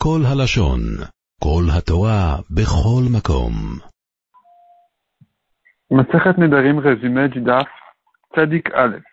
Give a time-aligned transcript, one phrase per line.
[0.00, 0.79] כל הלשון,
[1.43, 3.53] כל התורה, בכל מקום.
[5.91, 7.67] Masachet Nedarim, résumé du DAF,
[8.33, 9.03] Tzadik Aleph.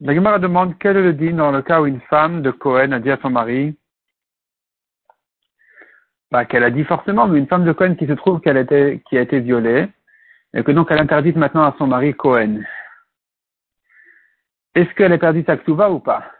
[0.00, 2.92] La Gemara demande quel est le din dans le cas où une femme de Cohen
[2.92, 3.78] a dit à son mari,
[6.30, 9.02] bah, qu'elle a dit forcément, mais une femme de Cohen qui se trouve qu'elle était,
[9.08, 9.88] qui a été violée,
[10.54, 12.62] et que donc elle interdite maintenant à son mari Cohen.
[14.74, 16.30] Est-ce qu'elle est perdue sa ktuva ou pas?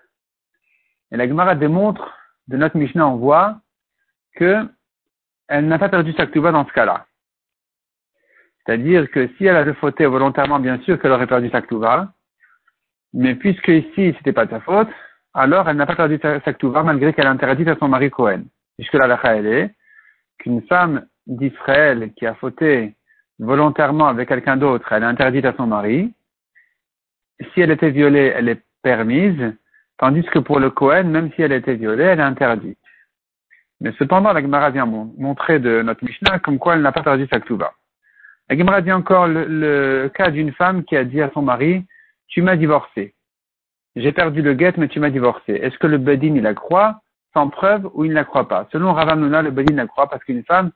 [1.11, 2.07] Et la Gemara démontre,
[2.51, 3.61] de notre Mishnah, on voit
[4.35, 4.69] que
[5.47, 7.07] elle n'a pas perdu sa ktuva dans ce cas-là.
[8.59, 12.13] C'est-à-dire que si elle avait fauté volontairement, bien sûr qu'elle aurait perdu sa ktuva,
[13.13, 14.89] mais puisque ici, c'était pas de sa faute,
[15.33, 18.43] alors elle n'a pas perdu sa ktuva malgré qu'elle interdit à son mari Cohen.
[18.77, 19.75] Puisque la lacha, est
[20.39, 22.97] qu'une femme d'Israël qui a fauté
[23.39, 26.13] volontairement avec quelqu'un d'autre, elle est interdite à son mari.
[27.53, 29.55] Si elle était violée, elle est permise,
[30.01, 32.79] tandis que pour le Cohen, même si elle était violée, elle est interdite.
[33.83, 37.03] Mais cependant, la Gemara vient mon- montrer de notre Mishnah comme quoi elle n'a pas
[37.03, 37.73] perdu sa ktuva.
[38.49, 41.85] La Gemara dit encore le, le cas d'une femme qui a dit à son mari,
[42.29, 43.15] tu m'as divorcé.
[43.95, 45.53] J'ai perdu le guet, mais tu m'as divorcé.
[45.53, 47.01] Est-ce que le Bedin, il la croit
[47.35, 48.69] sans preuve ou il ne la croit pas?
[48.73, 50.71] Selon Ravamuna, le Bedin la croit parce qu'une femme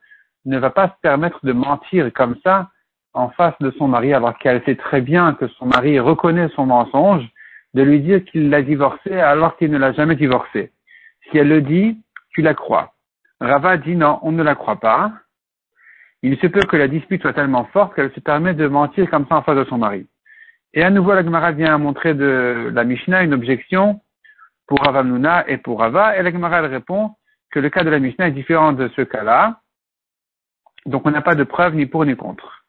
[0.45, 2.69] ne va pas se permettre de mentir comme ça
[3.15, 6.67] en face de son mari alors qu'elle sait très bien que son mari reconnaît son
[6.67, 7.27] mensonge,
[7.75, 10.73] de lui dire qu'il l'a divorcé alors qu'il ne l'a jamais divorcé.
[11.31, 12.95] Si elle le dit, tu la crois.
[13.41, 15.13] Rava dit non, on ne la croit pas.
[16.23, 19.27] Il se peut que la dispute soit tellement forte qu'elle se permet de mentir comme
[19.29, 20.07] ça en face de son mari.
[20.73, 24.01] Et à nouveau, la Gemara vient montrer de la Mishnah une objection
[24.67, 27.15] pour Ravamnuna et pour Rava, et la Gemara répond
[27.51, 29.61] que le cas de la Mishnah est différent de ce cas-là,
[30.87, 32.65] donc on n'a pas de preuve ni pour ni contre.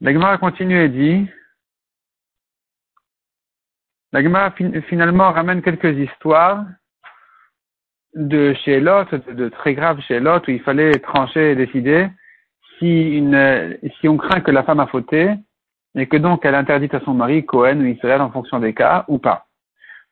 [0.00, 1.26] La Gemara continue et dit,
[4.20, 4.50] la
[4.82, 6.64] finalement ramène quelques histoires
[8.14, 12.08] de chez Lot, de, très graves chez Lot, où il fallait trancher et décider
[12.78, 13.22] si,
[14.04, 15.30] on craint que la femme a fauté,
[15.94, 19.04] et que donc elle interdite à son mari Cohen ou Israël en fonction des cas
[19.08, 19.46] ou pas.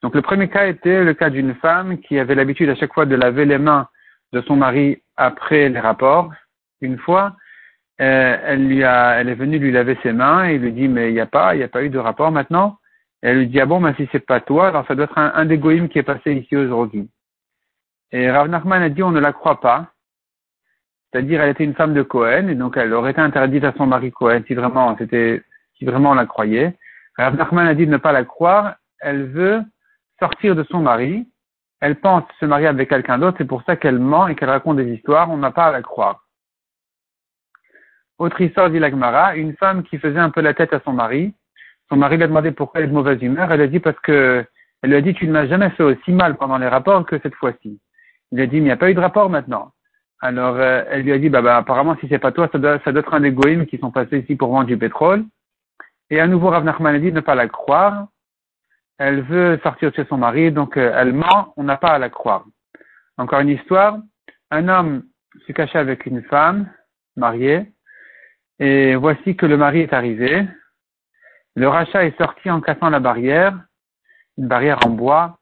[0.03, 3.07] Donc le premier cas était le cas d'une femme qui avait l'habitude à chaque fois
[3.07, 3.89] de laver les mains
[4.33, 6.31] de son mari après les rapports.
[6.81, 7.37] Une fois,
[8.01, 11.15] euh, elle elle est venue lui laver ses mains et il lui dit mais il
[11.15, 12.79] n'y a pas, il n'y a pas eu de rapport maintenant.
[13.25, 15.19] Et elle lui dit ah bon mais si c'est pas toi alors ça doit être
[15.19, 15.59] un, un des
[15.89, 17.09] qui est passé ici aujourd'hui.
[18.13, 19.93] Et Rav Nachman a dit on ne la croit pas.
[21.11, 23.87] C'est-à-dire elle était une femme de Cohen et donc elle aurait été interdite à son
[23.87, 25.43] mari Cohen si vraiment c'était
[25.79, 26.77] si vraiment on la croyait.
[27.17, 28.77] Rav Nachman a dit de ne pas la croire.
[29.01, 29.63] Elle veut
[30.19, 31.27] sortir de son mari.
[31.81, 33.39] Elle pense se marier avec quelqu'un d'autre.
[33.39, 35.31] C'est pour ça qu'elle ment et qu'elle raconte des histoires.
[35.31, 36.25] On n'a pas à la croire.
[38.19, 38.79] Autre histoire dit.
[38.79, 41.35] Une femme qui faisait un peu la tête à son mari.
[41.89, 43.53] Son mari lui a demandé pourquoi elle est de mauvaise humeur.
[43.53, 44.45] Elle a dit parce que,
[44.83, 47.19] elle lui a dit tu ne m'as jamais fait aussi mal pendant les rapports que
[47.21, 47.81] cette fois-ci.
[48.33, 49.73] Il a dit mais il n'y a pas eu de rapport maintenant.
[50.25, 52.79] Alors, euh, elle lui a dit, bah, bah, apparemment, si c'est pas toi, ça doit,
[52.83, 55.25] ça doit être un des goïms qui sont passés ici pour vendre du pétrole.
[56.09, 58.09] Et à nouveau, Rav Nachman a dit ne pas la croire.
[58.99, 61.99] Elle veut sortir de chez son mari, donc euh, elle ment, on n'a pas à
[61.99, 62.47] la croire.
[63.19, 63.99] Encore une histoire.
[64.51, 65.03] Un homme
[65.47, 66.71] se cachait avec une femme
[67.17, 67.67] mariée,
[68.61, 70.47] et voici que le mari est arrivé.
[71.57, 73.59] Le rachat est sorti en cassant la barrière,
[74.37, 75.39] une barrière en bois.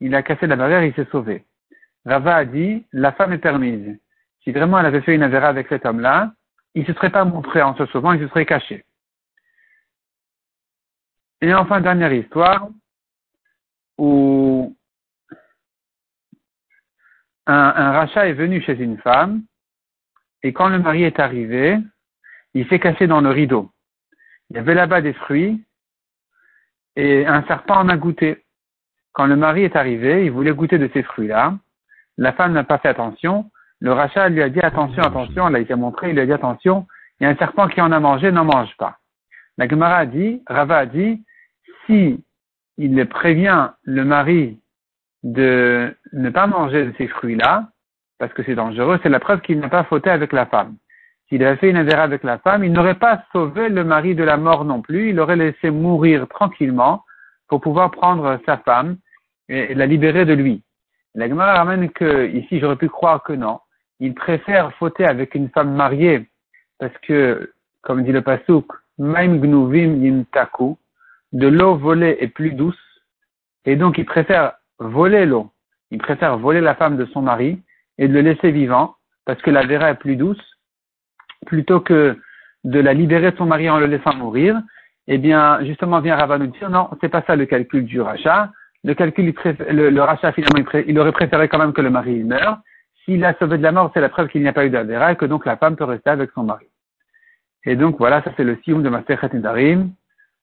[0.00, 1.46] Il a cassé la barrière, il s'est sauvé.
[2.04, 3.98] Rava a dit, la femme est permise.
[4.42, 6.32] Si vraiment elle avait fait une avéra avec cet homme-là,
[6.74, 8.84] il se serait pas montré en se sauvant, il se serait caché.
[11.40, 12.68] Et enfin, dernière histoire,
[13.98, 14.76] où
[17.46, 19.42] un, un rachat est venu chez une femme,
[20.42, 21.78] et quand le mari est arrivé,
[22.54, 23.70] il s'est caché dans le rideau.
[24.52, 25.64] Il y avait là-bas des fruits,
[26.94, 28.44] et un serpent en a goûté.
[29.14, 31.54] Quand le mari est arrivé, il voulait goûter de ces fruits-là.
[32.18, 33.50] La femme n'a pas fait attention.
[33.80, 35.48] Le rachat lui a dit attention, attention.
[35.48, 36.86] Elle a été montré, il lui a dit attention.
[37.18, 38.98] Il y a un serpent qui en a mangé, n'en mange pas.
[39.56, 41.24] La Gemara a dit, Rava a dit,
[41.86, 42.22] si
[42.76, 44.60] il prévient le mari
[45.22, 47.70] de ne pas manger de ces fruits-là,
[48.18, 50.76] parce que c'est dangereux, c'est la preuve qu'il n'a pas fauté avec la femme.
[51.32, 54.22] S'il avait fait une avéra avec la femme, il n'aurait pas sauvé le mari de
[54.22, 57.06] la mort non plus, il l'aurait laissé mourir tranquillement
[57.48, 58.98] pour pouvoir prendre sa femme
[59.48, 60.62] et la libérer de lui.
[61.14, 63.60] La Gemara ramène que, ici j'aurais pu croire que non,
[63.98, 66.28] il préfère fauter avec une femme mariée
[66.78, 68.66] parce que, comme dit le Pasuk,
[68.98, 70.76] Maim yimtaku,
[71.32, 72.76] de l'eau volée est plus douce,
[73.64, 75.50] et donc il préfère voler l'eau,
[75.90, 77.58] il préfère voler la femme de son mari
[77.96, 80.38] et de le laisser vivant, parce que la est plus douce,
[81.46, 82.16] plutôt que
[82.64, 84.60] de la libérer de son mari en le laissant mourir,
[85.08, 88.50] eh bien, justement, vient Rava nous dire, non, c'est pas ça le calcul du rachat.
[88.84, 89.34] le calcul,
[89.70, 92.58] le, rachat finalement, il, aurait préféré quand même que le mari meure.
[93.04, 95.12] S'il a sauvé de la mort, c'est la preuve qu'il n'y a pas eu d'adhéra
[95.12, 96.66] et que donc la femme peut rester avec son mari.
[97.64, 99.90] Et donc voilà, ça c'est le sioum de Maserhet Nedarim.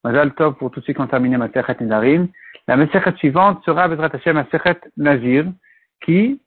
[0.04, 2.28] Mazal Tov pour tous ceux qui ont terminé Maserhet Nedarim.
[2.68, 5.46] La Maserhet suivante sera Bezrat Hashem Maserhet Nazir,
[6.06, 6.42] qui,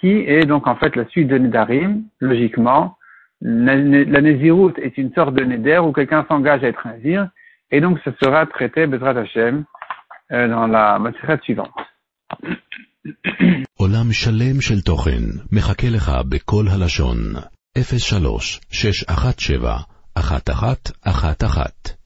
[0.00, 2.97] qui est donc en fait la suite de Nedarim, logiquement.
[3.41, 7.29] La, la est une sorte de Neder où quelqu'un s'engage à être Nazir,
[7.71, 9.65] et donc ce sera traité Bezrat Hashem
[10.31, 11.73] euh, dans la Maserhet suivante.
[13.77, 17.17] עולם שלם של תוכן מחכה לך בכל הלשון,
[17.77, 19.81] 03 617
[20.17, 21.96] 1111